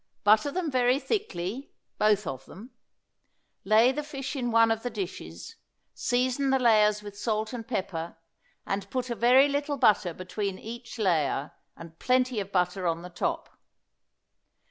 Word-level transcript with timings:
Butter 0.23 0.49
them 0.49 0.71
very 0.71 0.97
thickly, 0.97 1.75
both 1.99 2.25
of 2.25 2.45
them. 2.47 2.71
Lay 3.63 3.91
the 3.91 4.01
fish 4.01 4.35
in 4.35 4.49
one 4.49 4.71
of 4.71 4.81
the 4.81 4.89
dishes, 4.89 5.57
season 5.93 6.49
the 6.49 6.57
layers 6.57 7.03
with 7.03 7.15
salt 7.15 7.53
and 7.53 7.67
pepper, 7.67 8.17
and 8.65 8.89
put 8.89 9.11
a 9.11 9.15
very 9.15 9.47
little 9.47 9.77
butter 9.77 10.11
between 10.15 10.57
each 10.57 10.97
layer, 10.97 11.51
and 11.77 11.99
plenty 11.99 12.39
of 12.39 12.51
butter 12.51 12.87
on 12.87 13.03
the 13.03 13.09
top. 13.11 13.55